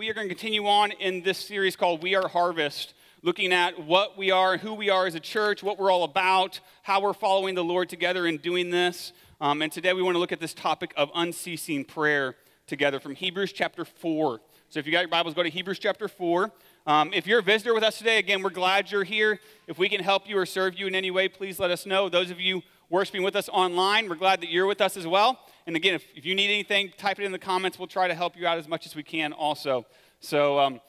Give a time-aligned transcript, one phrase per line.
[0.00, 3.84] we are going to continue on in this series called We Are Harvest, looking at
[3.84, 7.12] what we are, who we are as a church, what we're all about, how we're
[7.12, 9.12] following the Lord together in doing this.
[9.42, 12.34] Um, and today we want to look at this topic of unceasing prayer
[12.66, 14.40] together from Hebrews chapter 4.
[14.70, 16.50] So if you got your Bibles, go to Hebrews chapter 4.
[16.86, 19.38] Um, if you're a visitor with us today, again, we're glad you're here.
[19.66, 22.08] If we can help you or serve you in any way, please let us know.
[22.08, 25.40] Those of you worshiping with us online, we're glad that you're with us as well.
[25.70, 27.78] And again, if, if you need anything, type it in the comments.
[27.78, 29.86] We'll try to help you out as much as we can also.
[30.18, 30.80] So, um,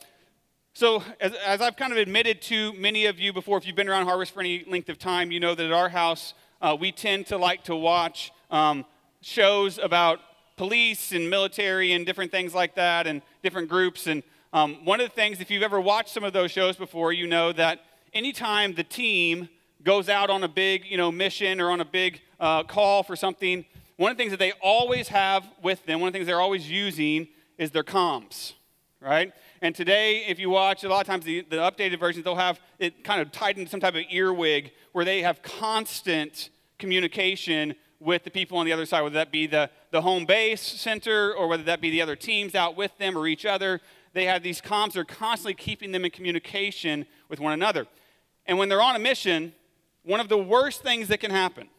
[0.73, 3.87] so as, as, I've kind of admitted to many of you before, if you've been
[3.87, 6.91] around Harvest for any length of time, you know that at our house, uh, we
[6.91, 8.83] tend to like to watch um,
[9.21, 10.19] shows about
[10.57, 14.07] police and military and different things like that and different groups.
[14.07, 17.13] And um, one of the things, if you've ever watched some of those shows before,
[17.13, 17.81] you know that
[18.15, 19.47] anytime the team
[19.83, 23.15] goes out on a big, you know, mission or on a big uh, call for
[23.15, 23.63] something,
[24.01, 26.41] one of the things that they always have with them, one of the things they're
[26.41, 28.53] always using is their comms,
[28.99, 29.31] right?
[29.61, 32.59] And today, if you watch, a lot of times the, the updated versions, they'll have
[32.79, 38.23] it kind of tied into some type of earwig where they have constant communication with
[38.23, 41.47] the people on the other side, whether that be the, the home base center or
[41.47, 43.79] whether that be the other teams out with them or each other
[44.13, 47.87] they have these comms that are constantly keeping them in communication with one another.
[48.45, 49.53] And when they're on a mission,
[50.03, 51.69] one of the worst things that can happen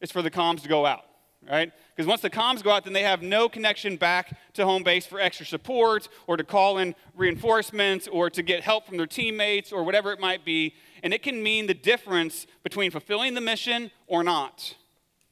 [0.00, 1.04] is for the comms to go out,
[1.46, 1.72] right?
[1.94, 5.06] Because once the comms go out, then they have no connection back to home base
[5.06, 9.72] for extra support or to call in reinforcements or to get help from their teammates
[9.72, 10.74] or whatever it might be.
[11.02, 14.74] And it can mean the difference between fulfilling the mission or not,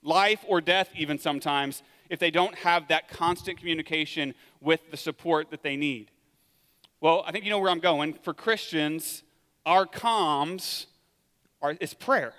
[0.02, 5.50] life or death, even sometimes, if they don't have that constant communication with the support
[5.50, 6.10] that they need.
[7.00, 8.14] Well, I think you know where I'm going.
[8.14, 9.22] For Christians,
[9.64, 10.86] our comms
[11.60, 12.32] are, is prayer.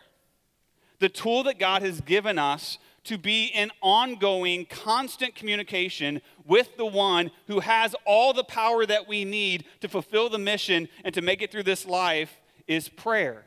[1.00, 6.86] The tool that God has given us to be in ongoing, constant communication with the
[6.86, 11.22] one who has all the power that we need to fulfill the mission and to
[11.22, 13.46] make it through this life is prayer.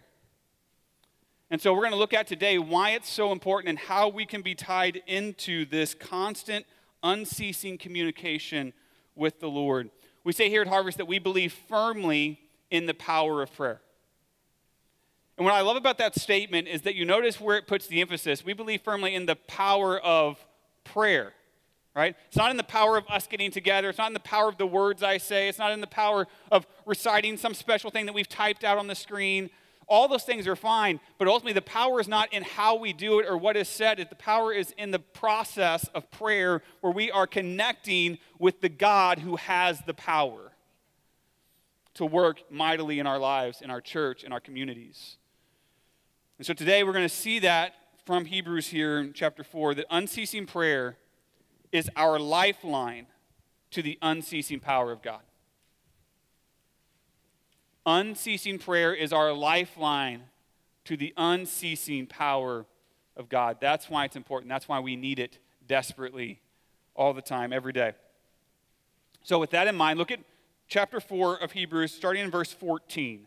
[1.50, 4.24] And so we're going to look at today why it's so important and how we
[4.24, 6.64] can be tied into this constant,
[7.02, 8.73] unceasing communication
[9.14, 9.90] with the Lord.
[10.24, 12.40] We say here at Harvest that we believe firmly
[12.70, 13.80] in the power of prayer.
[15.40, 18.02] And what I love about that statement is that you notice where it puts the
[18.02, 18.45] emphasis.
[18.45, 20.36] We believe firmly in the power of
[20.84, 21.33] prayer,
[21.96, 22.14] right?
[22.27, 23.89] It's not in the power of us getting together.
[23.89, 25.48] It's not in the power of the words I say.
[25.48, 28.86] It's not in the power of reciting some special thing that we've typed out on
[28.86, 29.48] the screen.
[29.89, 33.18] All those things are fine, but ultimately the power is not in how we do
[33.18, 33.96] it or what is said.
[33.96, 39.20] The power is in the process of prayer where we are connecting with the God
[39.20, 40.52] who has the power
[41.95, 45.17] to work mightily in our lives, in our church, in our communities.
[46.40, 47.74] And so today we're going to see that
[48.06, 50.96] from Hebrews here in chapter 4 that unceasing prayer
[51.70, 53.08] is our lifeline
[53.73, 55.20] to the unceasing power of God.
[57.84, 60.23] Unceasing prayer is our lifeline
[60.86, 62.64] to the unceasing power
[63.18, 63.58] of God.
[63.61, 64.48] That's why it's important.
[64.48, 66.40] That's why we need it desperately
[66.95, 67.92] all the time, every day.
[69.24, 70.20] So, with that in mind, look at
[70.68, 73.27] chapter 4 of Hebrews, starting in verse 14.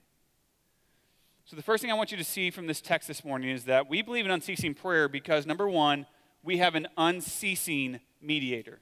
[1.51, 3.65] So, the first thing I want you to see from this text this morning is
[3.65, 6.05] that we believe in unceasing prayer because, number one,
[6.43, 8.79] we have an unceasing mediator.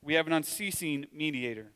[0.00, 1.72] We have an unceasing mediator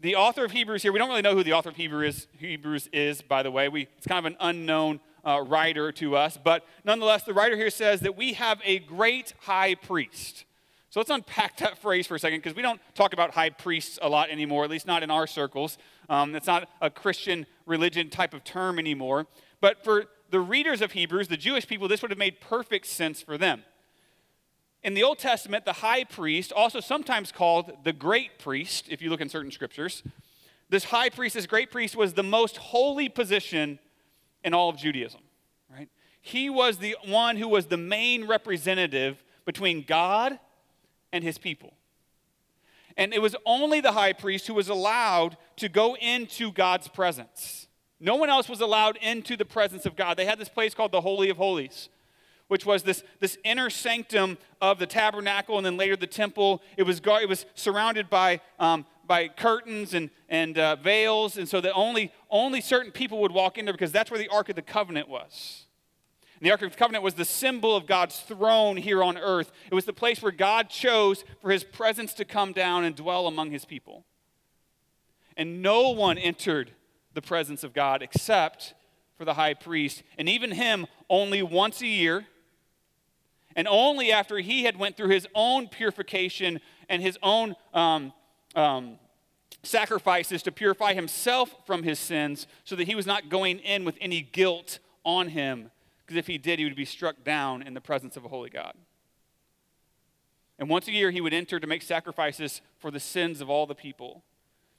[0.00, 2.26] the author of Hebrews here, we don't really know who the author of Hebrews is,
[2.38, 3.68] Hebrews is by the way.
[3.68, 6.38] We, it's kind of an unknown uh, writer to us.
[6.42, 10.46] But nonetheless, the writer here says that we have a great high priest.
[10.90, 13.98] So let's unpack that phrase for a second because we don't talk about high priests
[14.02, 15.78] a lot anymore, at least not in our circles.
[16.08, 19.28] Um, it's not a Christian religion type of term anymore.
[19.60, 23.22] But for the readers of Hebrews, the Jewish people, this would have made perfect sense
[23.22, 23.62] for them.
[24.82, 29.10] In the Old Testament, the high priest, also sometimes called the great priest, if you
[29.10, 30.02] look in certain scriptures,
[30.70, 33.78] this high priest, this great priest, was the most holy position
[34.42, 35.20] in all of Judaism,
[35.70, 35.88] right?
[36.20, 40.38] He was the one who was the main representative between God
[41.12, 41.74] and his people.
[42.96, 47.68] And it was only the high priest who was allowed to go into God's presence.
[47.98, 50.16] No one else was allowed into the presence of God.
[50.16, 51.88] They had this place called the Holy of Holies
[52.50, 56.60] which was this, this inner sanctum of the tabernacle and then later the temple.
[56.76, 61.60] It was, it was surrounded by, um, by curtains and, and uh, veils, and so
[61.60, 64.56] that only, only certain people would walk in there because that's where the Ark of
[64.56, 65.66] the Covenant was.
[66.40, 69.52] And the Ark of the Covenant was the symbol of God's throne here on earth.
[69.70, 73.26] It was the place where God chose for his presence to come down and dwell
[73.26, 74.04] among his people.
[75.36, 76.70] And no one entered
[77.12, 78.72] the presence of God except
[79.18, 82.26] for the high priest, and even him only once a year,
[83.54, 86.58] and only after he had went through his own purification
[86.88, 88.14] and his own um,
[88.54, 88.98] um,
[89.62, 93.98] sacrifices to purify himself from his sins, so that he was not going in with
[94.00, 95.70] any guilt on him,
[96.10, 98.50] because if he did, he would be struck down in the presence of a holy
[98.50, 98.74] God.
[100.58, 103.64] And once a year, he would enter to make sacrifices for the sins of all
[103.64, 104.24] the people,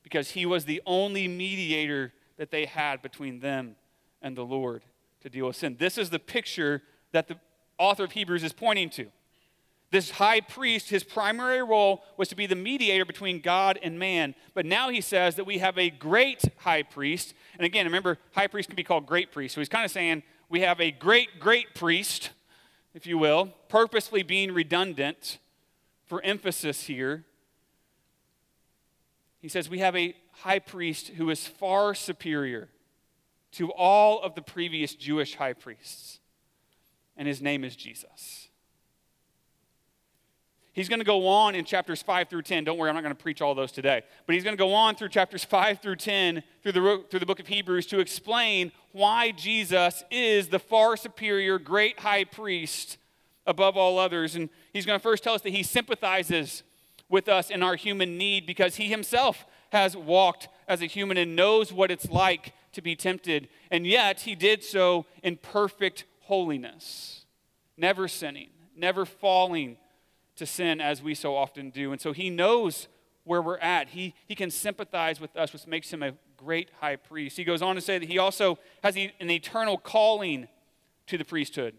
[0.04, 3.78] because he was the only mediator that they had between them
[4.22, 4.84] and the Lord
[5.22, 5.78] to deal with sin.
[5.80, 6.82] This is the picture
[7.14, 7.40] that the
[7.78, 9.08] author of Hebrews is pointing to.
[9.90, 14.36] This high priest, his primary role was to be the mediator between God and man.
[14.54, 17.34] But now he says that we have a great high priest.
[17.58, 19.56] And again, remember, high priest can be called great priest.
[19.56, 22.32] So he's kind of saying we have a great, great priest,
[22.94, 25.40] if you will, purposely being redundant
[26.06, 27.24] for emphasis here.
[29.40, 32.68] He says we have a high priest who is far superior
[33.54, 36.20] to all of the previous Jewish high priests,
[37.16, 38.50] and his name is Jesus.
[40.74, 42.64] He's going to go on in chapters 5 through 10.
[42.64, 44.04] Don't worry, I'm not going to preach all those today.
[44.26, 47.26] But he's going to go on through chapters 5 through 10 through the, through the
[47.26, 52.98] book of Hebrews to explain why Jesus is the far superior great high priest
[53.46, 54.36] above all others.
[54.36, 56.64] And he's going to first tell us that he sympathizes
[57.10, 61.36] with us in our human need because he himself has walked as a human and
[61.36, 63.50] knows what it's like to be tempted.
[63.70, 67.26] And yet, he did so in perfect holiness,
[67.76, 69.76] never sinning, never falling
[70.42, 71.92] to sin as we so often do.
[71.92, 72.88] And so, he knows
[73.24, 73.90] where we're at.
[73.90, 77.38] He, he can sympathize with us, which makes him a great high priest.
[77.38, 80.48] He goes on to say that he also has an eternal calling
[81.08, 81.76] to the priesthood.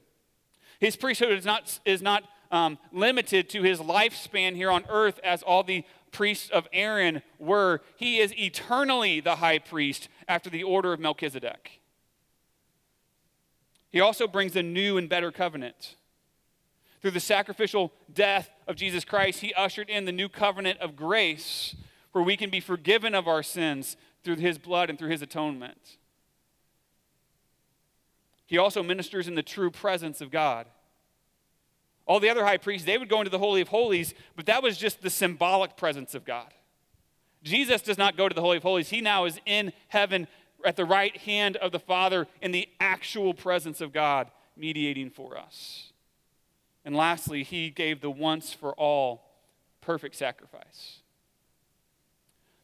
[0.78, 5.42] His priesthood is not, is not um, limited to his lifespan here on earth as
[5.42, 7.80] all the priests of Aaron were.
[7.96, 11.80] He is eternally the high priest after the order of Melchizedek.
[13.90, 15.96] He also brings a new and better covenant.
[17.02, 21.74] Through the sacrificial death of Jesus Christ, he ushered in the new covenant of grace
[22.12, 25.98] where we can be forgiven of our sins through his blood and through his atonement.
[28.46, 30.66] He also ministers in the true presence of God.
[32.06, 34.62] All the other high priests, they would go into the Holy of Holies, but that
[34.62, 36.52] was just the symbolic presence of God.
[37.42, 38.90] Jesus does not go to the Holy of Holies.
[38.90, 40.28] He now is in heaven
[40.64, 45.36] at the right hand of the Father in the actual presence of God, mediating for
[45.36, 45.91] us.
[46.84, 49.24] And lastly, he gave the once for all
[49.80, 50.98] perfect sacrifice.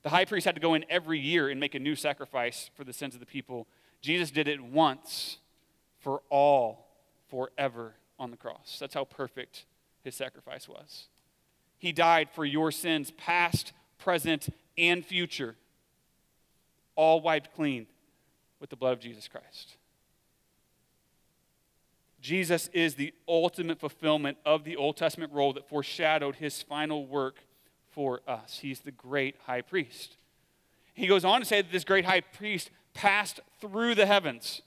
[0.03, 2.85] The high priest had to go in every year and make a new sacrifice for
[2.85, 3.67] the sins of the people.
[4.01, 5.39] Jesus did it once
[6.01, 6.87] for all,
[7.29, 8.79] forever on the cross.
[8.81, 9.67] That's how perfect
[10.05, 11.09] his sacrifice was.
[11.79, 15.57] He died for your sins, past, present, and future,
[16.97, 17.87] all wiped clean
[18.61, 19.77] with the blood of Jesus Christ.
[22.21, 27.45] Jesus is the ultimate fulfillment of the Old Testament role that foreshadowed his final work
[27.91, 28.59] for us.
[28.61, 30.17] He's the great high priest.
[30.95, 34.63] He goes on to say that this great high priest passed through the heavens.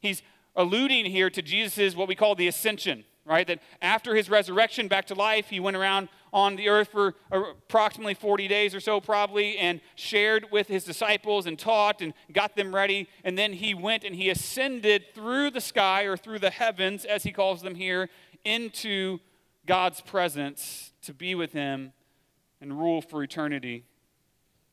[0.00, 0.22] He's
[0.56, 3.46] alluding here to Jesus' what we call the ascension, right?
[3.46, 8.14] That after his resurrection back to life, he went around on the earth for approximately
[8.14, 12.74] 40 days or so, probably, and shared with his disciples and taught and got them
[12.74, 13.08] ready.
[13.22, 17.22] And then he went and he ascended through the sky or through the heavens, as
[17.22, 18.08] he calls them here,
[18.44, 19.18] into
[19.66, 21.92] God's presence to be with him
[22.60, 23.84] and rule for eternity.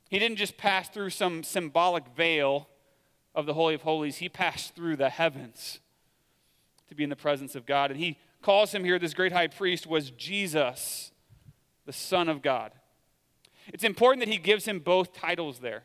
[0.09, 2.67] He didn't just pass through some symbolic veil
[3.35, 5.79] of the Holy of Holies, he passed through the heavens
[6.87, 7.91] to be in the presence of God.
[7.91, 11.11] And he calls him here, this great high priest, was Jesus,
[11.85, 12.71] the Son of God.
[13.73, 15.83] It's important that he gives him both titles there.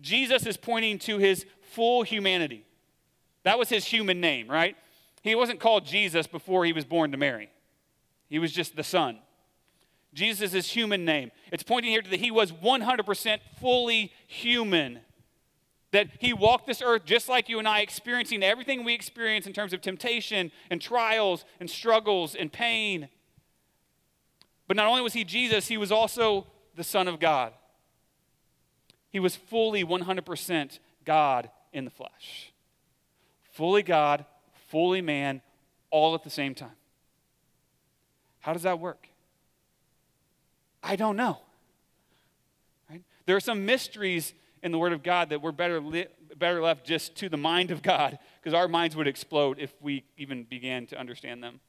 [0.00, 2.64] Jesus is pointing to his full humanity.
[3.44, 4.76] That was his human name, right?
[5.22, 7.50] He wasn't called Jesus before he was born to Mary,
[8.28, 9.18] he was just the Son.
[10.12, 11.32] Jesus is his human name.
[11.50, 15.00] It's pointing here to that he was 100% fully human
[15.94, 19.52] that he walked this earth just like you and I, experiencing everything we experience in
[19.52, 23.08] terms of temptation and trials and struggles and pain.
[24.66, 27.52] But not only was he Jesus, he was also the Son of God.
[29.10, 32.52] He was fully 100% God in the flesh.
[33.52, 34.24] Fully God,
[34.68, 35.42] fully man,
[35.90, 36.76] all at the same time.
[38.40, 39.06] How does that work?
[40.82, 41.38] I don't know.
[43.26, 44.34] There are some mysteries
[44.64, 46.06] in the Word of God that we're better, li-
[46.36, 50.04] better left just to the mind of God because our minds would explode if we
[50.16, 51.60] even began to understand them.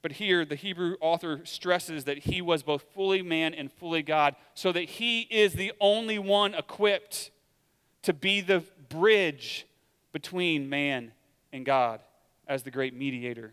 [0.00, 4.34] But here, the Hebrew author stresses that he was both fully man and fully God,
[4.54, 7.30] so that he is the only one equipped
[8.02, 9.66] to be the bridge
[10.12, 11.12] between man
[11.52, 12.00] and God
[12.46, 13.52] as the great mediator,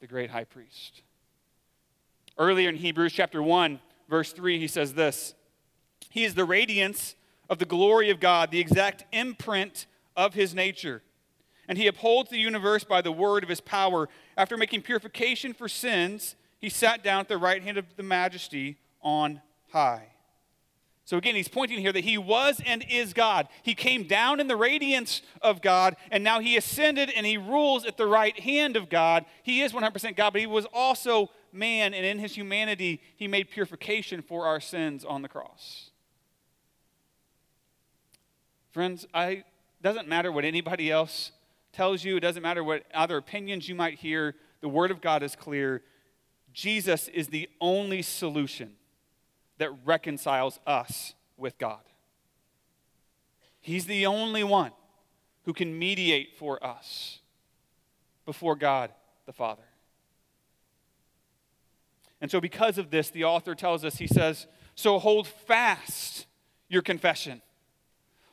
[0.00, 1.02] the great high priest.
[2.38, 5.34] Earlier in Hebrews chapter 1, verse 3, he says this
[6.10, 7.16] He is the radiance
[7.48, 11.02] of the glory of God, the exact imprint of his nature
[11.70, 14.08] and he upholds the universe by the word of his power.
[14.36, 18.76] After making purification for sins, he sat down at the right hand of the majesty
[19.02, 19.40] on
[19.70, 20.08] high.
[21.04, 23.46] So again, he's pointing here that he was and is God.
[23.62, 27.86] He came down in the radiance of God, and now he ascended and he rules
[27.86, 29.24] at the right hand of God.
[29.44, 33.48] He is 100% God, but he was also man, and in his humanity, he made
[33.48, 35.89] purification for our sins on the cross.
[38.70, 39.44] Friends, I
[39.82, 41.32] doesn't matter what anybody else
[41.72, 45.22] tells you, it doesn't matter what other opinions you might hear, the Word of God
[45.22, 45.82] is clear.
[46.52, 48.72] Jesus is the only solution
[49.58, 51.80] that reconciles us with God.
[53.60, 54.72] He's the only one
[55.44, 57.20] who can mediate for us
[58.26, 58.90] before God
[59.26, 59.62] the Father.
[62.20, 66.26] And so, because of this, the author tells us, he says, So hold fast
[66.68, 67.40] your confession.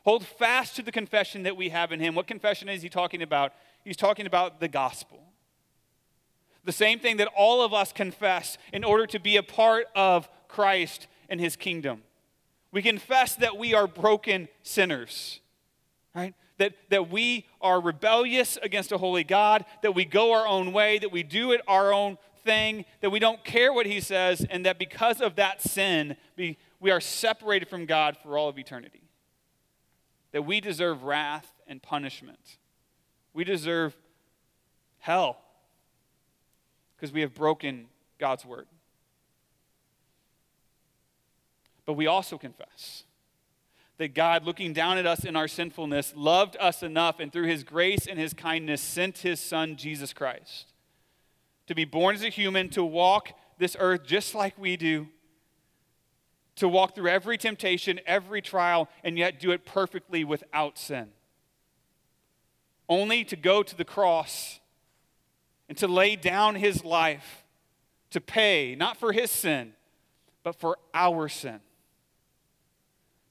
[0.04, 2.14] Hold fast to the confession that we have in Him.
[2.14, 3.52] What confession is He talking about?
[3.84, 5.20] He's talking about the gospel.
[6.64, 10.28] The same thing that all of us confess in order to be a part of
[10.48, 12.02] Christ and His kingdom.
[12.72, 15.40] We confess that we are broken sinners,
[16.14, 16.34] right?
[16.58, 20.98] That, that we are rebellious against a holy God, that we go our own way,
[20.98, 24.66] that we do it our own thing, that we don't care what He says, and
[24.66, 29.07] that because of that sin, we, we are separated from God for all of eternity
[30.38, 32.58] that we deserve wrath and punishment.
[33.34, 33.96] We deserve
[35.00, 35.36] hell
[36.94, 37.86] because we have broken
[38.20, 38.68] God's word.
[41.86, 43.02] But we also confess
[43.96, 47.64] that God, looking down at us in our sinfulness, loved us enough and through his
[47.64, 50.72] grace and his kindness sent his son, Jesus Christ,
[51.66, 55.08] to be born as a human, to walk this earth just like we do
[56.58, 61.08] to walk through every temptation, every trial, and yet do it perfectly without sin.
[62.88, 64.60] Only to go to the cross
[65.68, 67.44] and to lay down his life
[68.10, 69.74] to pay, not for his sin,
[70.42, 71.60] but for our sin.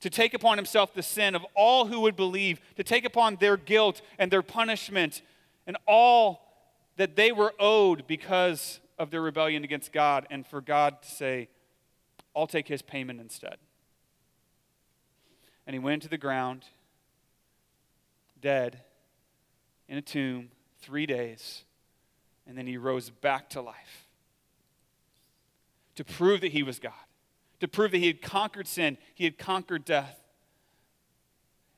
[0.02, 3.58] To take upon himself the sin of all who would believe, to take upon their
[3.58, 5.24] guilt and their punishment
[5.66, 6.44] and all
[6.98, 11.50] that they were owed because of their rebellion against God, and for God to say,
[12.38, 13.58] I'll take his payment instead.
[15.66, 16.66] And he went to the ground,
[18.40, 18.82] dead,
[19.90, 21.64] in a tomb, three days,
[22.46, 24.06] and then he rose back to life
[25.96, 26.94] to prove that he was God,
[27.60, 30.20] to prove that he had conquered sin, he had conquered death,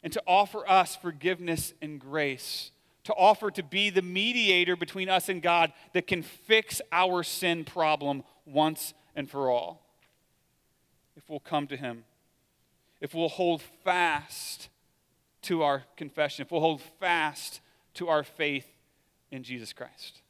[0.04, 2.72] and to offer us forgiveness and grace,
[3.06, 7.64] to offer to be the mediator between us and God that can fix our sin
[7.64, 9.89] problem once and for all
[11.20, 12.06] if we'll come to Him,
[13.02, 14.70] if we'll hold fast
[15.42, 17.60] to our confession, if we'll hold fast
[17.96, 18.66] to our faith
[19.30, 20.22] in Jesus Christ.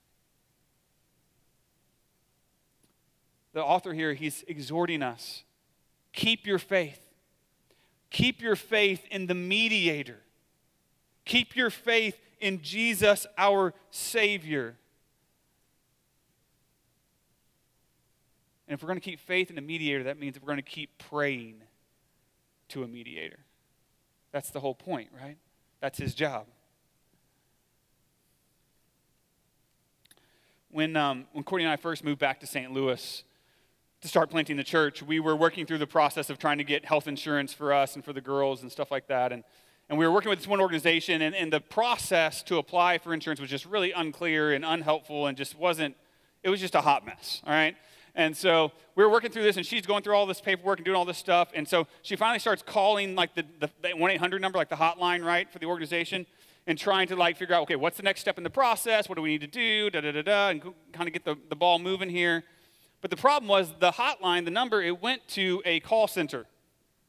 [3.53, 5.43] The author here, he's exhorting us
[6.11, 6.99] keep your faith.
[8.09, 10.17] Keep your faith in the mediator.
[11.23, 14.75] Keep your faith in Jesus, our Savior.
[18.69, 20.61] And if we're going to keep faith in a mediator, that means we're going to
[20.61, 21.55] keep praying
[22.67, 23.39] to a mediator.
[24.31, 25.37] That's the whole point, right?
[25.81, 26.45] That's his job.
[30.69, 32.71] When, um, when Courtney and I first moved back to St.
[32.71, 33.23] Louis
[34.01, 36.85] to start planting the church, we were working through the process of trying to get
[36.85, 39.31] health insurance for us and for the girls and stuff like that.
[39.31, 39.43] And,
[39.89, 43.15] and we were working with this one organization, and, and the process to apply for
[43.15, 45.95] insurance was just really unclear and unhelpful and just wasn't,
[46.43, 47.75] it was just a hot mess, all right?
[48.15, 50.85] And so we were working through this, and she's going through all this paperwork and
[50.85, 51.49] doing all this stuff.
[51.53, 55.23] And so she finally starts calling like the, the 1 800 number, like the hotline,
[55.23, 56.25] right, for the organization,
[56.67, 59.07] and trying to like figure out, okay, what's the next step in the process?
[59.07, 59.89] What do we need to do?
[59.89, 60.61] Da da da da, and
[60.91, 62.43] kind of get the, the ball moving here.
[63.01, 66.45] But the problem was the hotline, the number, it went to a call center,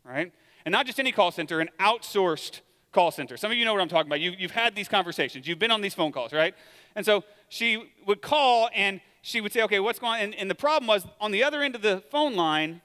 [0.04, 0.32] right?
[0.64, 2.60] And not just any call center, an outsourced
[2.92, 3.36] call center.
[3.36, 4.20] Some of you know what I'm talking about.
[4.20, 6.54] You, you've had these conversations, you've been on these phone calls, right?
[6.94, 10.20] And so she would call and she would say, okay, what's going on?
[10.20, 12.80] And, and the problem was on the other end of the phone line,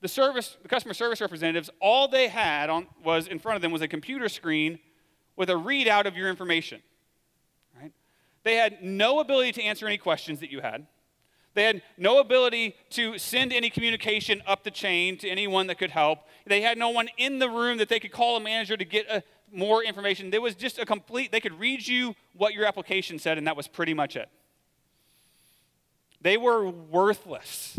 [0.00, 3.72] the service, the customer service representatives, all they had on, was in front of them
[3.72, 4.78] was a computer screen
[5.36, 6.82] with a readout of your information.
[7.80, 7.92] Right?
[8.42, 10.86] They had no ability to answer any questions that you had.
[11.54, 15.90] They had no ability to send any communication up the chain to anyone that could
[15.90, 16.20] help.
[16.46, 19.06] They had no one in the room that they could call a manager to get
[19.10, 19.22] a,
[19.52, 20.30] more information.
[20.30, 23.56] There was just a complete, they could read you what your application said, and that
[23.56, 24.28] was pretty much it.
[26.20, 27.78] They were worthless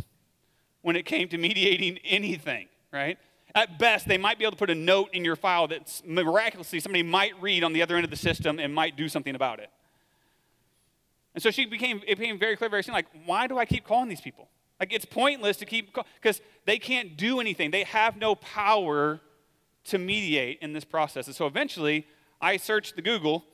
[0.81, 3.17] when it came to mediating anything, right?
[3.53, 6.79] At best, they might be able to put a note in your file that miraculously
[6.79, 9.59] somebody might read on the other end of the system and might do something about
[9.59, 9.69] it.
[11.33, 13.83] And so she became, it became very clear very soon, like, why do I keep
[13.85, 14.49] calling these people?
[14.79, 17.71] Like, it's pointless to keep, because they can't do anything.
[17.71, 19.19] They have no power
[19.85, 21.27] to mediate in this process.
[21.27, 22.07] And so eventually,
[22.41, 23.45] I searched the Google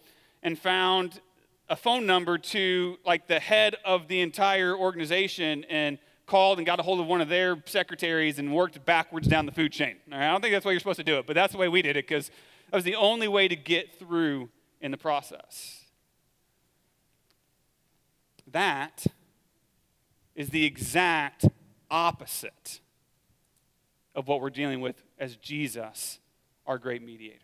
[0.41, 1.19] and found
[1.69, 6.79] a phone number to, like, the head of the entire organization and called and got
[6.79, 9.95] a hold of one of their secretaries and worked backwards down the food chain.
[10.11, 11.67] I don't think that's the way you're supposed to do it, but that's the way
[11.67, 12.29] we did it because
[12.69, 14.49] that was the only way to get through
[14.81, 15.85] in the process.
[18.51, 19.05] That
[20.35, 21.45] is the exact
[21.89, 22.81] opposite
[24.13, 26.19] of what we're dealing with as Jesus,
[26.65, 27.39] our great mediator.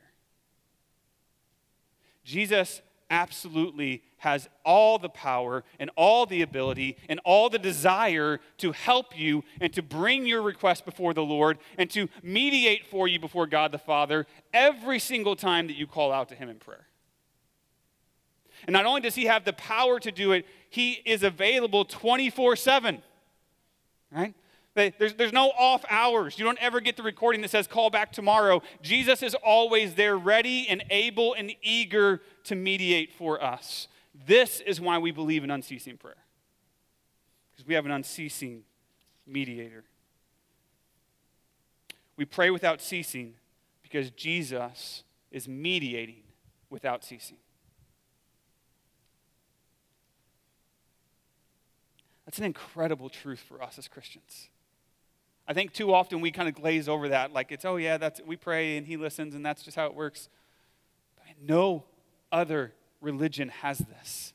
[2.24, 2.82] Jesus
[3.14, 9.16] absolutely has all the power and all the ability and all the desire to help
[9.16, 13.46] you and to bring your request before the Lord and to mediate for you before
[13.46, 16.88] God the Father every single time that you call out to Him in prayer.
[18.66, 22.56] And not only does He have the power to do it, He is available 24
[22.56, 23.04] 7.
[24.12, 24.34] Right?
[24.76, 26.40] There's, there's no off hours.
[26.40, 28.64] You don't ever get the recording that says call back tomorrow.
[28.82, 33.88] Jesus is always there, ready and able and eager to mediate for us.
[34.26, 36.16] This is why we believe in unceasing prayer.
[37.52, 38.64] Because we have an unceasing
[39.28, 39.84] mediator.
[42.18, 43.36] We pray without ceasing
[43.84, 46.24] because Jesus is mediating
[46.72, 47.38] without ceasing.
[52.26, 54.50] That's an incredible truth for us as Christians.
[55.48, 58.22] I think too often we kind of glaze over that, like it's, oh yeah, that's
[58.26, 60.30] we pray and he listens and that's just how it works.
[61.18, 61.84] But no
[62.32, 64.34] other religion has this.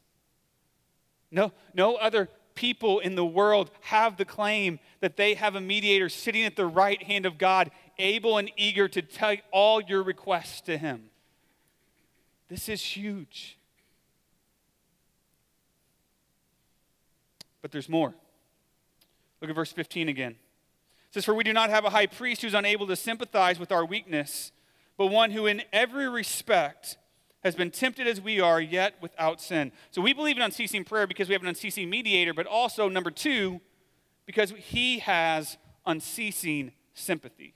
[1.30, 6.08] No, no other people in the world have the claim that they have a mediator
[6.08, 10.60] sitting at the right hand of God, able and eager to take all your requests
[10.62, 11.10] to him.
[12.48, 13.58] This is huge.
[17.62, 18.14] But there's more.
[19.40, 20.36] Look at verse 15 again.
[21.08, 23.72] It says, For we do not have a high priest who's unable to sympathize with
[23.72, 24.52] our weakness,
[24.96, 26.98] but one who in every respect
[27.44, 29.72] has been tempted as we are, yet without sin.
[29.90, 33.10] So we believe in unceasing prayer because we have an unceasing mediator, but also, number
[33.10, 33.60] two,
[34.26, 37.54] because he has unceasing sympathy.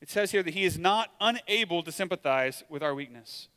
[0.00, 3.48] It says here that he is not unable to sympathize with our weakness.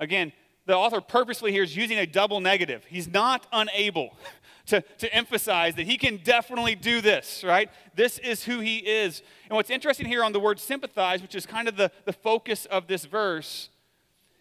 [0.00, 0.32] Again,
[0.66, 2.84] the author purposely here is using a double negative.
[2.88, 4.16] He's not unable
[4.66, 7.70] to, to emphasize that he can definitely do this, right?
[7.94, 9.22] This is who he is.
[9.48, 12.64] And what's interesting here on the word sympathize, which is kind of the, the focus
[12.66, 13.68] of this verse,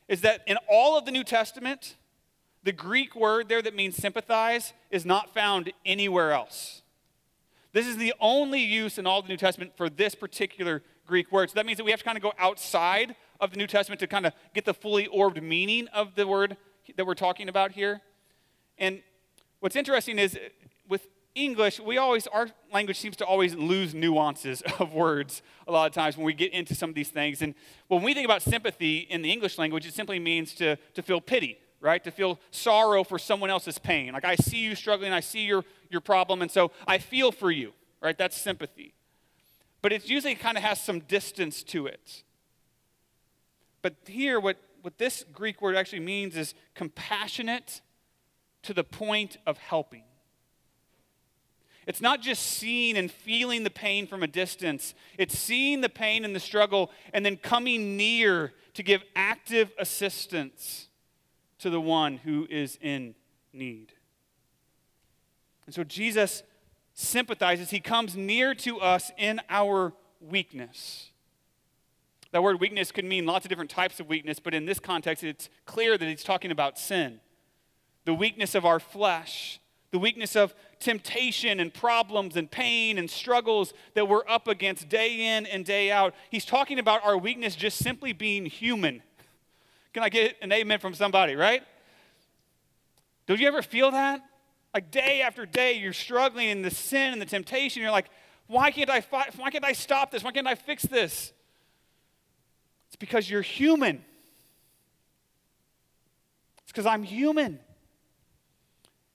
[0.07, 1.95] is that in all of the New Testament,
[2.63, 6.81] the Greek word there that means sympathize is not found anywhere else.
[7.73, 11.49] This is the only use in all the New Testament for this particular Greek word.
[11.49, 13.99] So that means that we have to kind of go outside of the New Testament
[13.99, 16.55] to kind of get the fully orbed meaning of the word
[16.95, 18.01] that we're talking about here.
[18.77, 19.01] And
[19.63, 20.37] what's interesting is
[20.89, 25.87] with English, we always, our language seems to always lose nuances of words a lot
[25.87, 27.41] of times when we get into some of these things.
[27.41, 27.55] And
[27.87, 31.21] when we think about sympathy in the English language, it simply means to, to feel
[31.21, 32.03] pity, right?
[32.03, 34.11] To feel sorrow for someone else's pain.
[34.11, 37.49] Like I see you struggling, I see your, your problem, and so I feel for
[37.49, 37.71] you,
[38.01, 38.17] right?
[38.17, 38.93] That's sympathy.
[39.81, 42.23] But it usually kind of has some distance to it.
[43.81, 47.79] But here, what, what this Greek word actually means is compassionate
[48.63, 50.03] to the point of helping.
[51.85, 56.23] It's not just seeing and feeling the pain from a distance, it's seeing the pain
[56.23, 60.87] and the struggle and then coming near to give active assistance
[61.59, 63.15] to the one who is in
[63.51, 63.93] need.
[65.65, 66.43] And so Jesus
[66.93, 71.09] sympathizes, he comes near to us in our weakness.
[72.31, 75.23] That word weakness could mean lots of different types of weakness, but in this context,
[75.23, 77.19] it's clear that he's talking about sin.
[78.05, 79.59] The weakness of our flesh,
[79.91, 85.37] the weakness of temptation and problems and pain and struggles that we're up against day
[85.37, 86.13] in and day out.
[86.29, 89.01] He's talking about our weakness just simply being human.
[89.93, 91.63] Can I get an amen from somebody, right?
[93.27, 94.21] Do you ever feel that?
[94.73, 97.81] Like day after day, you're struggling in the sin and the temptation.
[97.81, 98.09] You're like,
[98.47, 99.01] why can't I?
[99.37, 100.23] Why can't I stop this?
[100.23, 101.31] Why can't I fix this?
[102.87, 104.03] It's because you're human.
[106.63, 107.59] It's because I'm human.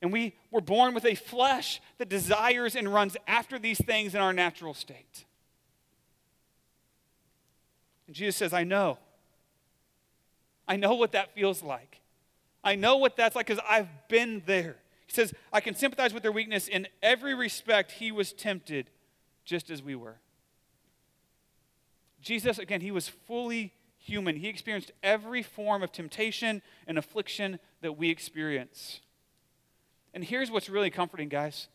[0.00, 4.20] And we were born with a flesh that desires and runs after these things in
[4.20, 5.24] our natural state.
[8.06, 8.98] And Jesus says, I know.
[10.66, 12.00] I know what that feels like.
[12.62, 14.76] I know what that's like because I've been there.
[15.06, 16.68] He says, I can sympathize with their weakness.
[16.68, 18.90] In every respect, he was tempted
[19.44, 20.16] just as we were.
[22.20, 24.36] Jesus, again, he was fully human.
[24.36, 29.00] He experienced every form of temptation and affliction that we experience.
[30.14, 31.68] And here's what's really comforting, guys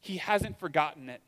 [0.00, 1.20] He hasn't forgotten it.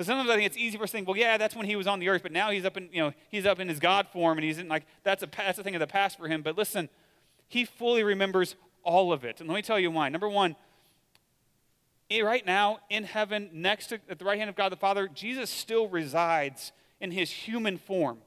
[0.00, 1.86] Sometimes I think it's easy for us to think, well, yeah, that's when he was
[1.86, 4.08] on the earth, but now he's up in, you know, he's up in his God
[4.12, 6.42] form, and he's in like that's a that's a thing of the past for him.
[6.42, 6.88] But listen,
[7.48, 9.40] he fully remembers all of it.
[9.40, 10.08] And let me tell you why.
[10.08, 10.56] Number one,
[12.10, 15.08] eh, right now in heaven, next to at the right hand of God the Father,
[15.08, 18.18] Jesus still resides in his human form,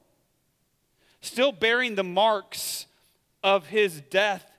[1.20, 2.86] still bearing the marks
[3.42, 4.57] of his death,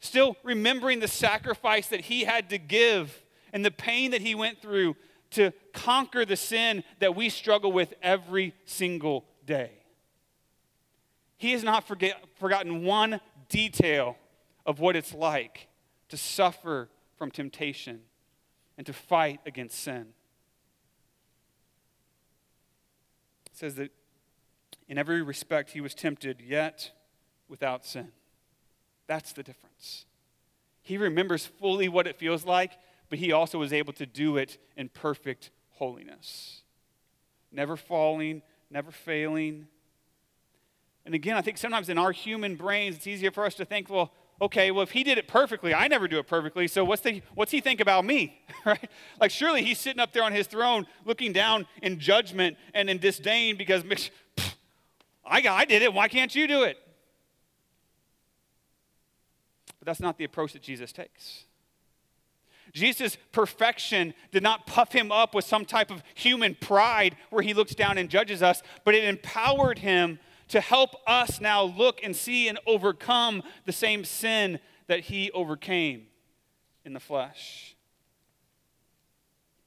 [0.00, 4.60] still remembering the sacrifice that he had to give and the pain that he went
[4.60, 4.96] through
[5.30, 9.70] to conquer the sin that we struggle with every single day.
[11.36, 14.16] He has not forget, forgotten one detail
[14.66, 15.68] of what it's like
[16.08, 18.00] to suffer from temptation
[18.76, 20.08] and to fight against sin.
[23.46, 23.90] It says that
[24.88, 26.90] in every respect he was tempted, yet
[27.48, 28.08] without sin.
[29.10, 30.06] That's the difference.
[30.82, 32.72] He remembers fully what it feels like
[33.10, 36.62] but he also was able to do it in perfect holiness.
[37.52, 39.66] Never falling, never failing.
[41.04, 43.90] And again, I think sometimes in our human brains, it's easier for us to think,
[43.90, 47.02] well, okay, well, if he did it perfectly, I never do it perfectly, so what's,
[47.02, 48.40] the, what's he think about me?
[48.64, 48.88] right?
[49.20, 52.98] Like, surely he's sitting up there on his throne looking down in judgment and in
[52.98, 54.10] disdain because pff,
[55.24, 56.78] I, I did it, why can't you do it?
[59.80, 61.46] But that's not the approach that Jesus takes.
[62.72, 67.54] Jesus' perfection did not puff him up with some type of human pride where he
[67.54, 72.14] looks down and judges us, but it empowered him to help us now look and
[72.14, 76.06] see and overcome the same sin that he overcame
[76.84, 77.76] in the flesh.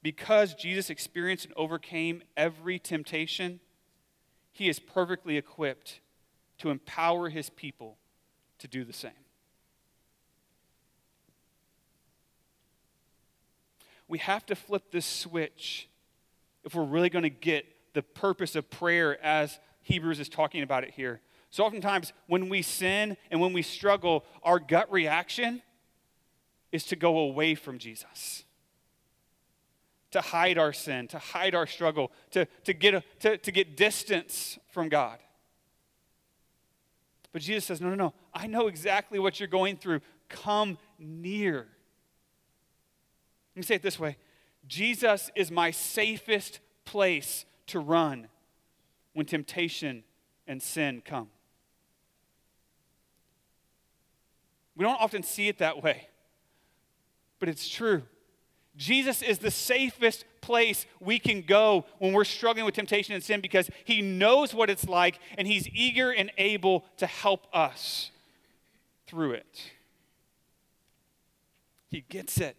[0.02, 3.60] Because Jesus experienced and overcame every temptation,
[4.52, 6.00] he is perfectly equipped
[6.58, 7.96] to empower his people
[8.58, 9.12] to do the same.
[14.14, 15.88] We have to flip this switch
[16.62, 20.84] if we're really going to get the purpose of prayer as Hebrews is talking about
[20.84, 21.20] it here.
[21.50, 25.62] So, oftentimes, when we sin and when we struggle, our gut reaction
[26.70, 28.44] is to go away from Jesus,
[30.12, 34.60] to hide our sin, to hide our struggle, to, to, get, to, to get distance
[34.70, 35.18] from God.
[37.32, 38.14] But Jesus says, No, no, no.
[38.32, 40.02] I know exactly what you're going through.
[40.28, 41.66] Come near.
[43.54, 44.16] Let me say it this way
[44.66, 48.28] Jesus is my safest place to run
[49.12, 50.04] when temptation
[50.46, 51.28] and sin come.
[54.76, 56.08] We don't often see it that way,
[57.38, 58.02] but it's true.
[58.76, 63.40] Jesus is the safest place we can go when we're struggling with temptation and sin
[63.40, 68.10] because he knows what it's like and he's eager and able to help us
[69.06, 69.70] through it.
[71.88, 72.56] He gets it.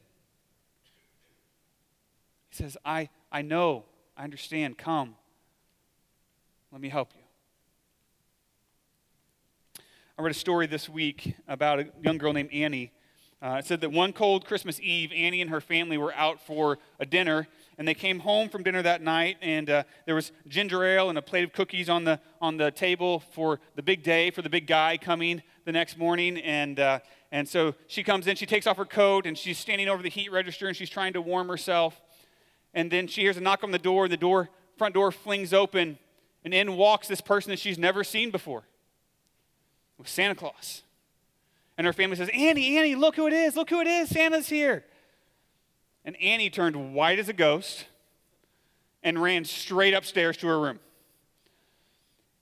[2.56, 3.84] He says, I, I know,
[4.16, 5.16] I understand, come.
[6.72, 7.22] Let me help you.
[10.18, 12.94] I read a story this week about a young girl named Annie.
[13.42, 16.78] Uh, it said that one cold Christmas Eve, Annie and her family were out for
[16.98, 17.46] a dinner,
[17.78, 21.18] and they came home from dinner that night, and uh, there was ginger ale and
[21.18, 24.50] a plate of cookies on the on the table for the big day, for the
[24.50, 27.00] big guy coming the next morning, and uh,
[27.34, 30.10] and so she comes in, she takes off her coat, and she's standing over the
[30.10, 32.02] heat register, and she's trying to warm herself,
[32.76, 35.54] and then she hears a knock on the door, and the door, front door flings
[35.54, 35.98] open,
[36.44, 38.60] and in walks this person that she's never seen before.
[39.98, 40.84] It was Santa Claus.
[41.78, 43.56] And her family says, Annie, Annie, look who it is.
[43.56, 44.10] Look who it is.
[44.10, 44.84] Santa's here.
[46.04, 47.86] And Annie turned white as a ghost
[49.02, 50.80] and ran straight upstairs to her room.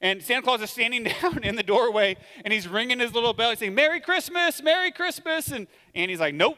[0.01, 3.51] And Santa Claus is standing down in the doorway and he's ringing his little bell.
[3.51, 5.51] He's saying, Merry Christmas, Merry Christmas.
[5.51, 6.57] And Annie's like, Nope.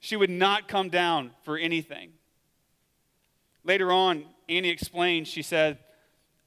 [0.00, 2.12] She would not come down for anything.
[3.68, 5.78] Later on, Annie explained, she said,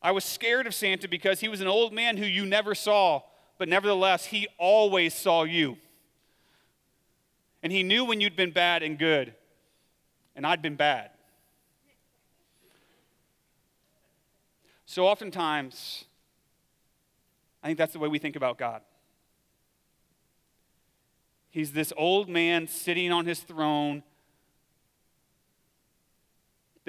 [0.01, 3.21] I was scared of Santa because he was an old man who you never saw,
[3.59, 5.77] but nevertheless, he always saw you.
[7.61, 9.35] And He knew when you'd been bad and good,
[10.35, 11.11] and I'd been bad.
[14.87, 16.05] So oftentimes,
[17.61, 18.81] I think that's the way we think about God.
[21.51, 24.01] He's this old man sitting on his throne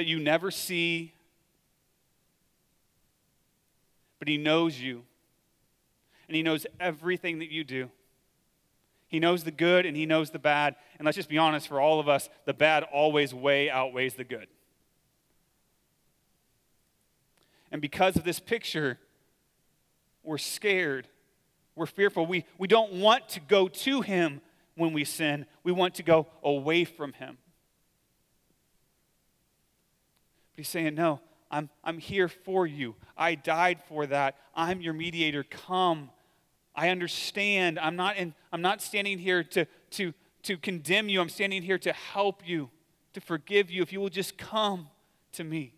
[0.03, 1.15] that you never see,
[4.19, 5.05] but he knows you.
[6.27, 7.89] And he knows everything that you do.
[9.07, 10.75] He knows the good and he knows the bad.
[10.99, 14.25] And let's just be honest for all of us, the bad always way outweighs the
[14.25, 14.49] good.
[17.71, 18.99] And because of this picture,
[20.25, 21.07] we're scared.
[21.77, 22.27] We're fearful.
[22.27, 24.41] We, we don't want to go to him
[24.75, 27.39] when we sin, we want to go away from him.
[30.55, 32.95] But he's saying, No, I'm, I'm here for you.
[33.17, 34.37] I died for that.
[34.55, 35.45] I'm your mediator.
[35.45, 36.11] Come.
[36.75, 37.79] I understand.
[37.79, 41.21] I'm not, in, I'm not standing here to, to, to condemn you.
[41.21, 42.71] I'm standing here to help you,
[43.13, 44.89] to forgive you if you will just come
[45.33, 45.75] to me.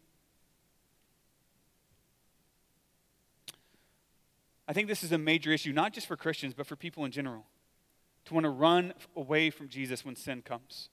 [4.67, 7.11] I think this is a major issue, not just for Christians, but for people in
[7.11, 7.45] general,
[8.27, 10.89] to want to run away from Jesus when sin comes.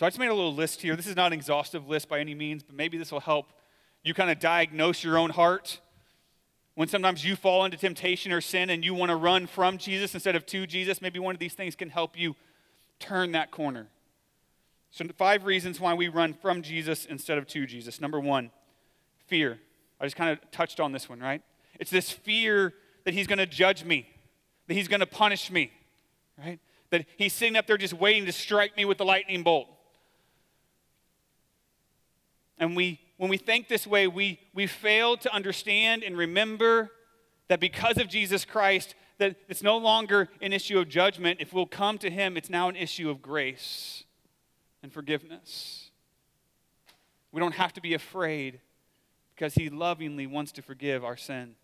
[0.00, 0.96] So I just made a little list here.
[0.96, 3.52] This is not an exhaustive list by any means, but maybe this will help
[4.02, 5.78] you kind of diagnose your own heart.
[6.74, 10.14] When sometimes you fall into temptation or sin and you want to run from Jesus
[10.14, 12.34] instead of to Jesus, maybe one of these things can help you
[12.98, 13.88] turn that corner.
[14.90, 18.00] So, five reasons why we run from Jesus instead of to Jesus.
[18.00, 18.50] Number one,
[19.26, 19.58] fear.
[20.00, 21.42] I just kind of touched on this one, right?
[21.78, 22.72] It's this fear
[23.04, 24.08] that he's going to judge me,
[24.66, 25.70] that he's going to punish me,
[26.38, 26.58] right?
[26.88, 29.68] That he's sitting up there just waiting to strike me with the lightning bolt.
[32.60, 36.92] And we, when we think this way, we, we fail to understand and remember
[37.48, 41.40] that because of Jesus Christ, that it's no longer an issue of judgment.
[41.40, 44.04] If we'll come to him, it's now an issue of grace
[44.82, 45.90] and forgiveness.
[47.32, 48.60] We don't have to be afraid
[49.34, 51.54] because he lovingly wants to forgive our sin.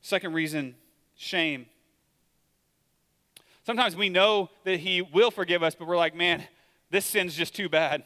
[0.00, 0.76] Second reason,
[1.14, 1.66] shame.
[3.64, 6.44] Sometimes we know that he will forgive us, but we're like, man,
[6.90, 8.04] this sin's just too bad.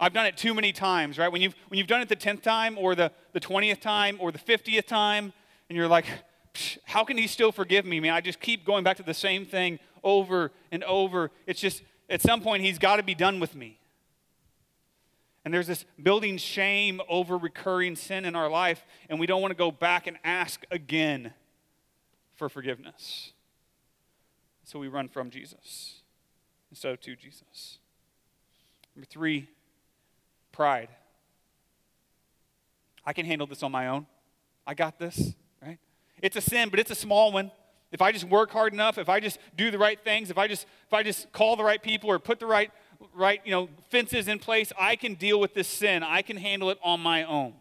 [0.00, 1.30] I've done it too many times, right?
[1.30, 4.32] When you've, when you've done it the 10th time or the, the 20th time or
[4.32, 5.34] the 50th time,
[5.68, 6.06] and you're like,
[6.84, 8.14] how can he still forgive me, man?
[8.14, 11.30] I just keep going back to the same thing over and over.
[11.46, 13.78] It's just, at some point, he's got to be done with me.
[15.44, 19.52] And there's this building shame over recurring sin in our life, and we don't want
[19.52, 21.32] to go back and ask again
[22.36, 23.32] for forgiveness.
[24.64, 26.00] So we run from Jesus
[26.70, 27.78] instead of to Jesus.
[28.94, 29.48] Number three,
[30.52, 30.88] pride.
[33.04, 34.06] I can handle this on my own.
[34.66, 35.78] I got this, right?
[36.22, 37.50] It's a sin, but it's a small one.
[37.92, 40.46] If I just work hard enough, if I just do the right things, if I
[40.46, 42.70] just if I just call the right people or put the right
[43.14, 46.02] right, you know, fences in place, I can deal with this sin.
[46.02, 47.54] I can handle it on my own.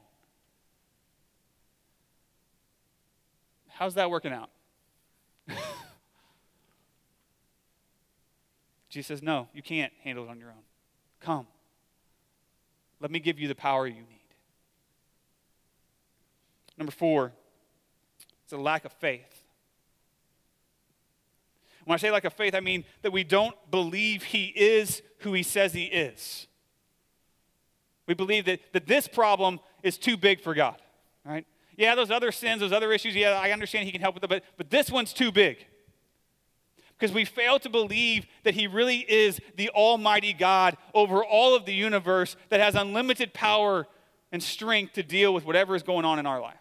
[3.69, 4.49] How's that working out?
[8.89, 10.63] Jesus says, No, you can't handle it on your own.
[11.21, 11.47] Come.
[12.99, 14.05] Let me give you the power you need.
[16.77, 17.33] Number four,
[18.43, 19.43] it's a lack of faith.
[21.85, 25.33] When I say lack of faith, I mean that we don't believe he is who
[25.33, 26.47] he says he is.
[28.05, 30.81] We believe that, that this problem is too big for God,
[31.25, 31.45] right?
[31.77, 34.29] Yeah, those other sins, those other issues, yeah, I understand he can help with them,
[34.29, 35.65] but, but this one's too big.
[36.99, 41.65] Because we fail to believe that he really is the Almighty God over all of
[41.65, 43.87] the universe that has unlimited power
[44.33, 46.57] and strength to deal with whatever is going on in our life.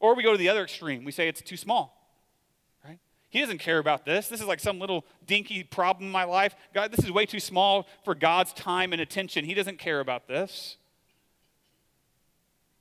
[0.00, 1.04] Or we go to the other extreme.
[1.04, 1.96] We say it's too small.
[2.84, 2.98] Right?
[3.28, 4.26] He doesn't care about this.
[4.26, 6.56] This is like some little dinky problem in my life.
[6.74, 9.44] God, this is way too small for God's time and attention.
[9.44, 10.76] He doesn't care about this.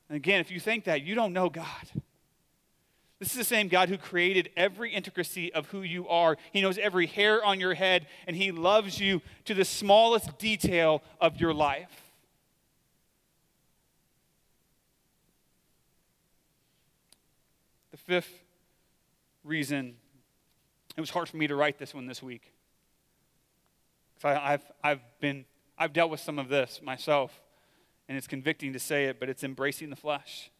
[0.08, 1.92] And again, if you think that, you don't know God.
[3.20, 6.38] This is the same God who created every intricacy of who you are.
[6.54, 11.04] He knows every hair on your head, and He loves you to the smallest detail
[11.20, 12.12] of your life.
[17.92, 18.44] The fifth
[19.44, 19.98] reason,
[20.96, 22.54] it was hard for me to write this one this week.
[24.16, 25.44] Because I've, I've, been,
[25.78, 27.42] I've dealt with some of this myself,
[28.08, 30.52] and it's convicting to say it, but it's embracing the flesh.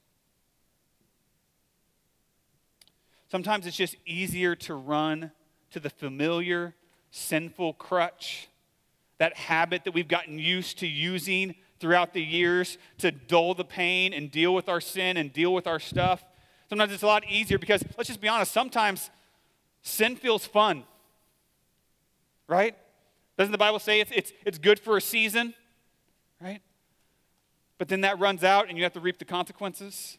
[3.30, 5.32] Sometimes it's just easier to run
[5.72, 6.76] to the familiar,
[7.12, 8.48] sinful crutch,
[9.20, 14.14] that habit that we've gotten used to using throughout the years to dull the pain
[14.14, 16.24] and deal with our sin and deal with our stuff.
[16.70, 19.10] Sometimes it's a lot easier because, let's just be honest, sometimes
[19.82, 20.84] sin feels fun.
[22.48, 22.76] right?
[23.38, 25.54] Doesn't the Bible say it's, it's, it's good for a season,
[26.42, 26.62] right?
[27.78, 30.18] But then that runs out and you have to reap the consequences.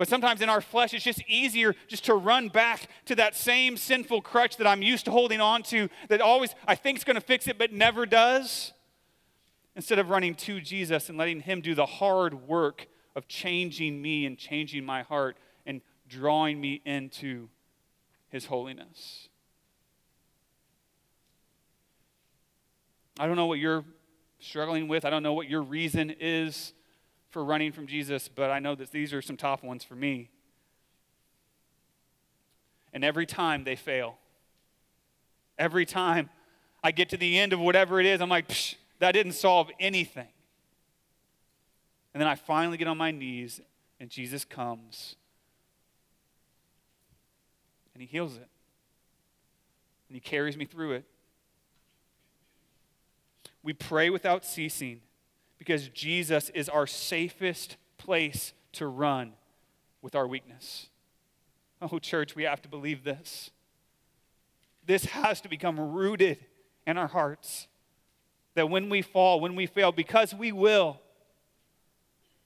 [0.00, 3.76] But sometimes in our flesh, it's just easier just to run back to that same
[3.76, 7.16] sinful crutch that I'm used to holding on to, that always I think is going
[7.16, 8.72] to fix it, but never does.
[9.76, 14.24] Instead of running to Jesus and letting Him do the hard work of changing me
[14.24, 15.36] and changing my heart
[15.66, 17.50] and drawing me into
[18.30, 19.28] His holiness.
[23.18, 23.84] I don't know what you're
[24.38, 25.04] struggling with.
[25.04, 26.72] I don't know what your reason is
[27.30, 30.30] for running from Jesus, but I know that these are some top ones for me.
[32.92, 34.18] And every time they fail,
[35.56, 36.28] every time
[36.82, 38.50] I get to the end of whatever it is, I'm like,
[38.98, 40.26] that didn't solve anything.
[42.12, 43.60] And then I finally get on my knees,
[44.00, 45.14] and Jesus comes,
[47.94, 48.48] and He heals it,
[50.08, 51.04] and He carries me through it.
[53.62, 55.02] We pray without ceasing
[55.60, 59.34] because Jesus is our safest place to run
[60.00, 60.88] with our weakness.
[61.82, 63.50] Oh, church, we have to believe this.
[64.86, 66.38] This has to become rooted
[66.86, 67.68] in our hearts.
[68.54, 70.98] That when we fall, when we fail, because we will,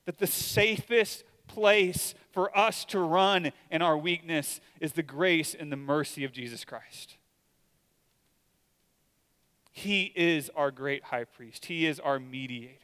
[0.07, 5.71] that the safest place for us to run in our weakness is the grace and
[5.71, 7.17] the mercy of Jesus Christ.
[9.71, 12.84] He is our great high priest, He is our mediator.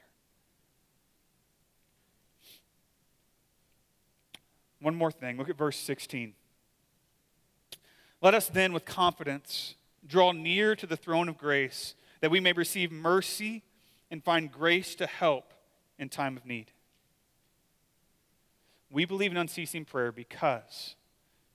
[4.81, 5.37] One more thing.
[5.37, 6.35] Look at verse 16.
[8.23, 9.75] Let us then, with confidence,
[10.07, 13.63] draw near to the throne of grace, that we may receive mercy
[14.11, 15.55] and find grace to help
[15.99, 16.73] in time of need.
[18.91, 20.97] We believe in unceasing prayer because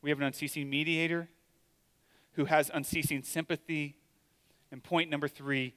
[0.01, 1.27] we have an unceasing mediator
[2.33, 3.95] who has unceasing sympathy
[4.71, 5.73] and point number three,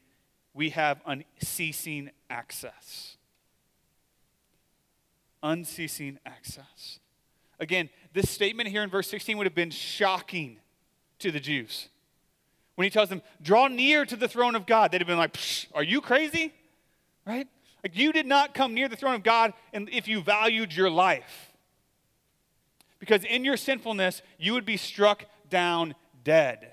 [0.54, 3.16] we have unceasing access.
[5.42, 6.98] Unceasing access.
[7.60, 10.58] Again, this statement here in verse 16 would have been shocking
[11.18, 11.88] to the Jews.
[12.76, 15.36] When he tells them, draw near to the throne of God, they'd have been like,
[15.74, 16.52] are you crazy?
[17.26, 17.48] Right?
[17.82, 20.90] Like, you did not come near the throne of God and if you valued your
[20.90, 21.52] life.
[22.98, 25.94] Because in your sinfulness, you would be struck down
[26.24, 26.72] dead.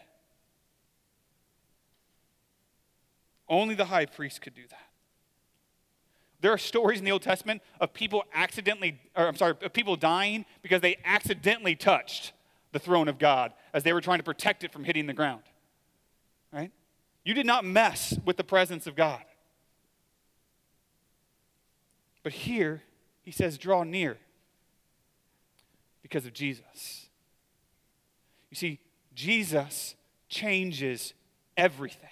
[3.47, 4.84] Only the high priest could do that.
[6.45, 9.95] There are stories in the Old Testament of people accidentally, or I'm sorry, of people
[9.95, 12.33] dying because they accidentally touched
[12.71, 15.41] the throne of God as they were trying to protect it from hitting the ground.
[16.53, 16.71] Right?
[17.23, 19.23] You did not mess with the presence of God.
[22.21, 22.83] But here,
[23.23, 24.15] he says, draw near
[26.03, 27.07] because of Jesus.
[28.51, 28.79] You see,
[29.15, 29.95] Jesus
[30.29, 31.15] changes
[31.57, 32.09] everything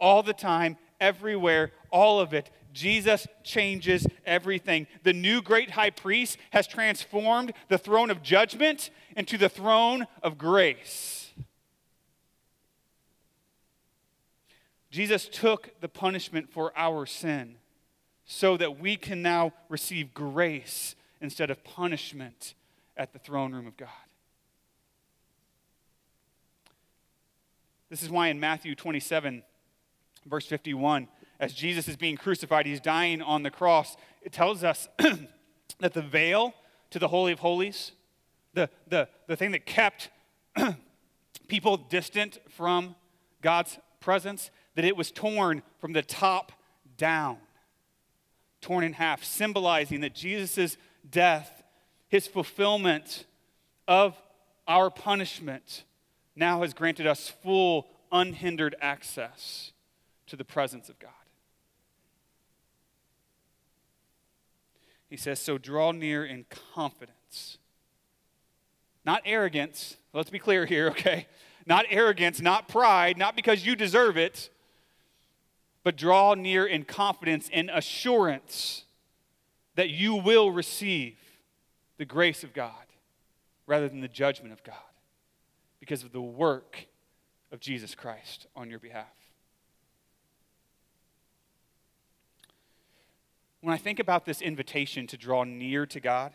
[0.00, 2.50] all the time, everywhere, all of it.
[2.72, 4.86] Jesus changes everything.
[5.02, 10.38] The new great high priest has transformed the throne of judgment into the throne of
[10.38, 11.32] grace.
[14.90, 17.56] Jesus took the punishment for our sin
[18.24, 22.54] so that we can now receive grace instead of punishment
[22.96, 23.88] at the throne room of God.
[27.88, 29.42] This is why in Matthew 27,
[30.26, 31.08] verse 51,
[31.42, 33.96] as Jesus is being crucified, he's dying on the cross.
[34.22, 34.88] It tells us
[35.80, 36.54] that the veil
[36.90, 37.90] to the Holy of Holies,
[38.54, 40.08] the, the, the thing that kept
[41.48, 42.94] people distant from
[43.42, 46.52] God's presence, that it was torn from the top
[46.96, 47.38] down,
[48.60, 50.76] torn in half, symbolizing that Jesus'
[51.10, 51.64] death,
[52.08, 53.26] his fulfillment
[53.88, 54.16] of
[54.68, 55.82] our punishment,
[56.36, 59.72] now has granted us full, unhindered access
[60.28, 61.10] to the presence of God.
[65.12, 67.58] He says, So draw near in confidence.
[69.04, 69.98] Not arrogance.
[70.14, 71.26] Let's be clear here, okay?
[71.66, 74.48] Not arrogance, not pride, not because you deserve it,
[75.84, 78.84] but draw near in confidence and assurance
[79.74, 81.18] that you will receive
[81.98, 82.72] the grace of God
[83.66, 84.76] rather than the judgment of God
[85.78, 86.86] because of the work
[87.52, 89.21] of Jesus Christ on your behalf.
[93.62, 96.32] When I think about this invitation to draw near to God,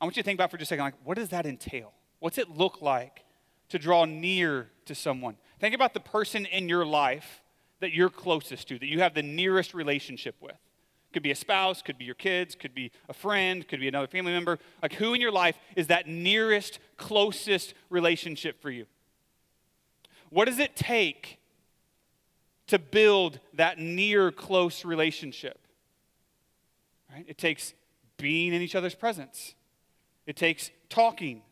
[0.00, 1.92] I want you to think about for just a second, like, what does that entail?
[2.20, 3.24] What's it look like
[3.68, 5.36] to draw near to someone?
[5.60, 7.42] Think about the person in your life
[7.80, 10.56] that you're closest to, that you have the nearest relationship with.
[11.12, 14.06] Could be a spouse, could be your kids, could be a friend, could be another
[14.06, 14.58] family member.
[14.80, 18.86] Like, who in your life is that nearest, closest relationship for you?
[20.30, 21.38] What does it take
[22.68, 25.58] to build that near close relationship?
[27.14, 27.24] Right?
[27.28, 27.74] It takes
[28.16, 29.54] being in each other's presence.
[30.26, 31.42] It takes talking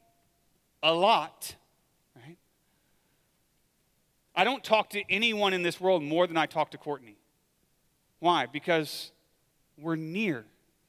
[0.82, 1.54] a lot,
[2.16, 2.36] right?
[4.34, 7.16] I don't talk to anyone in this world more than I talk to Courtney.
[8.18, 8.46] Why?
[8.46, 9.12] Because
[9.78, 10.44] we're near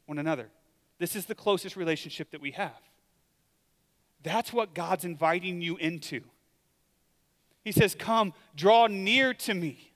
[0.08, 0.50] one another.
[0.98, 2.72] This is the closest relationship that we have.
[4.24, 6.22] That's what God's inviting you into.
[7.64, 9.92] He says, Come, draw near to me.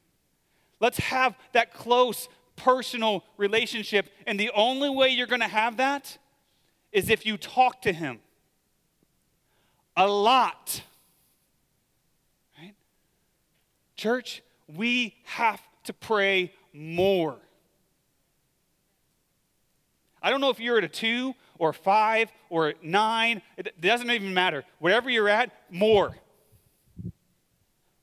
[0.79, 4.09] Let's have that close, personal relationship.
[4.25, 6.17] And the only way you're going to have that
[6.91, 8.19] is if you talk to Him
[9.95, 10.81] a lot.
[12.59, 12.75] Right?
[13.95, 17.37] Church, we have to pray more.
[20.21, 24.33] I don't know if you're at a two or five or nine, it doesn't even
[24.33, 24.63] matter.
[24.79, 26.17] Wherever you're at, more.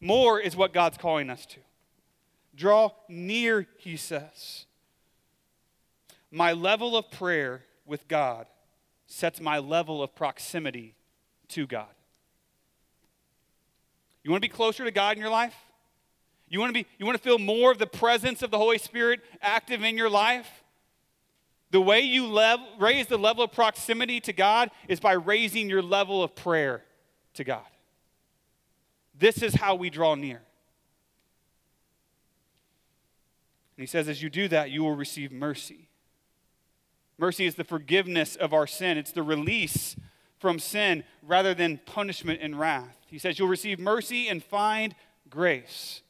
[0.01, 1.61] More is what God's calling us to.
[2.57, 4.67] Draw near, he says.
[6.31, 8.47] My level of prayer with God
[9.07, 10.95] sets my level of proximity
[11.49, 11.87] to God.
[14.23, 15.55] You want to be closer to God in your life?
[16.49, 18.79] You want to be you want to feel more of the presence of the Holy
[18.79, 20.49] Spirit active in your life?
[21.71, 22.39] The way you
[22.79, 26.85] raise the level of proximity to God is by raising your level of prayer
[27.35, 27.67] to God.
[29.19, 30.43] This is how we draw near.
[33.77, 35.89] And he says, as you do that, you will receive mercy.
[37.19, 39.97] Mercy is the forgiveness of our sin, it's the release
[40.39, 42.99] from sin rather than punishment and wrath.
[43.07, 44.95] He says, You'll receive mercy and find
[45.31, 46.03] grace.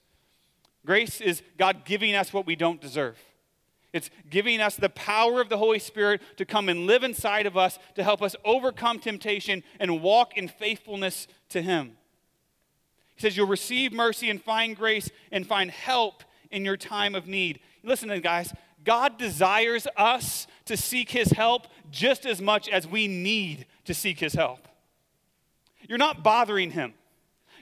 [0.85, 3.19] Grace is God giving us what we don't deserve.
[3.93, 7.57] It's giving us the power of the Holy Spirit to come and live inside of
[7.57, 11.97] us to help us overcome temptation and walk in faithfulness to Him.
[13.15, 16.25] He says, You'll receive mercy and find grace and find help
[16.55, 17.61] in your time of need.
[17.83, 23.67] Listen, guys, God desires us to seek His help just as much as we need
[23.85, 24.69] to seek His help.
[25.89, 26.95] You're not bothering Him,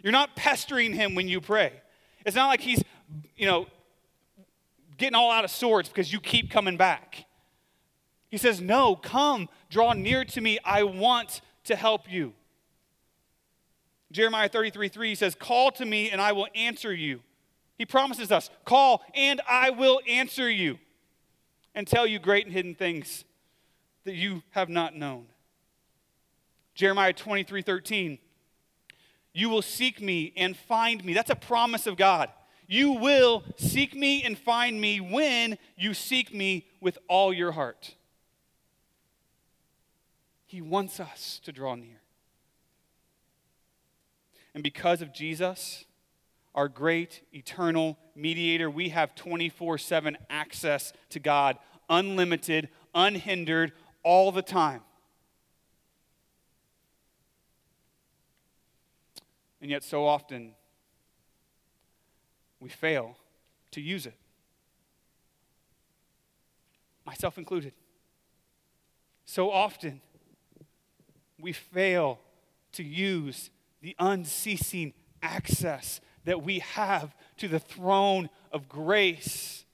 [0.02, 1.72] you're not pestering Him when you pray.
[2.24, 2.84] It's not like He's,
[3.36, 3.66] you know,
[4.98, 7.24] getting all out of sorts because you keep coming back.
[8.28, 10.58] He says, No, come, draw near to me.
[10.64, 12.34] I want to help you.
[14.12, 17.20] Jeremiah 33 3 he says, Call to me and I will answer you.
[17.82, 20.78] He promises us, Call and I will answer you
[21.74, 23.24] and tell you great and hidden things
[24.04, 25.26] that you have not known.
[26.76, 28.18] Jeremiah 23 13.
[29.32, 31.12] You will seek me and find me.
[31.12, 32.28] That's a promise of God.
[32.68, 37.96] You will seek me and find me when you seek me with all your heart.
[40.46, 42.00] He wants us to draw near.
[44.54, 45.84] And because of Jesus,
[46.54, 53.72] our great eternal mediator, we have 24 7 access to God, unlimited, unhindered,
[54.02, 54.82] all the time.
[59.60, 60.54] And yet, so often,
[62.60, 63.16] we fail
[63.70, 64.16] to use it.
[67.06, 67.72] Myself included.
[69.24, 70.00] So often,
[71.40, 72.18] we fail
[72.72, 73.50] to use
[73.80, 74.92] the unceasing
[75.22, 79.64] access that we have to the throne of grace.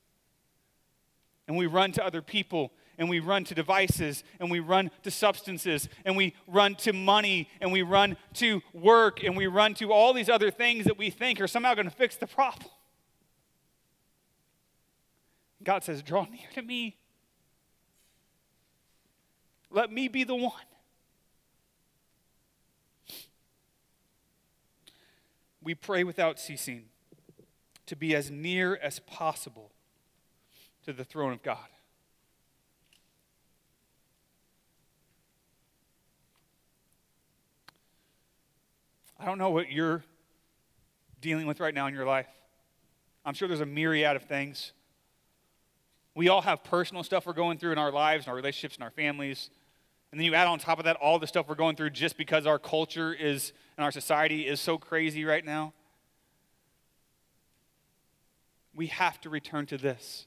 [1.46, 5.10] And we run to other people and we run to devices and we run to
[5.10, 9.92] substances and we run to money and we run to work and we run to
[9.92, 12.70] all these other things that we think are somehow going to fix the problem.
[15.62, 16.96] God says, Draw near to me.
[19.70, 20.52] Let me be the one.
[25.68, 26.84] We pray without ceasing
[27.84, 29.70] to be as near as possible
[30.86, 31.58] to the throne of God.
[39.20, 40.02] I don't know what you're
[41.20, 42.28] dealing with right now in your life.
[43.26, 44.72] I'm sure there's a myriad of things.
[46.14, 48.82] We all have personal stuff we're going through in our lives, in our relationships, in
[48.82, 49.50] our families.
[50.10, 52.16] And then you add on top of that all the stuff we're going through just
[52.16, 55.72] because our culture is and our society is so crazy right now.
[58.74, 60.26] We have to return to this.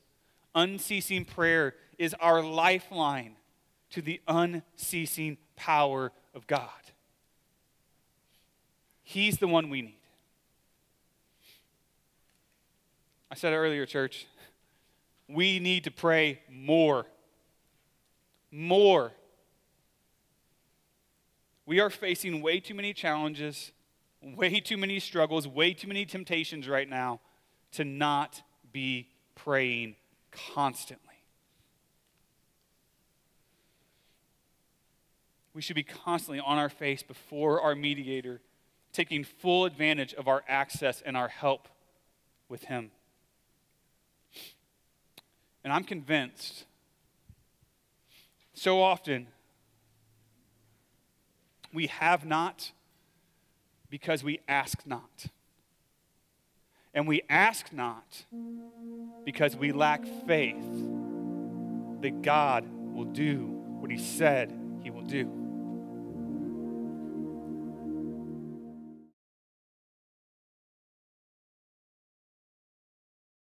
[0.54, 3.38] Unceasing prayer is our lifeline
[3.92, 6.70] to the unceasing power of God.
[9.04, 9.98] He's the one we need.
[13.30, 14.28] I said earlier, church,
[15.28, 17.06] we need to pray more.
[18.52, 19.14] More.
[21.72, 23.72] We are facing way too many challenges
[24.22, 27.22] way too many struggles, way too many temptations right now
[27.72, 28.42] to not
[28.74, 29.96] be praying
[30.54, 31.16] constantly.
[35.54, 38.42] We should be constantly on our face before our mediator,
[38.92, 41.70] taking full advantage of our access and our help
[42.50, 42.92] with him.
[45.64, 46.66] And I'm convinced
[48.54, 49.28] so often
[51.74, 52.72] we have not
[53.90, 55.26] because we ask not.
[56.94, 58.26] And we ask not
[59.24, 60.66] because we lack faith
[62.02, 63.46] that God will do
[63.80, 64.52] what He said
[64.84, 65.41] He will do.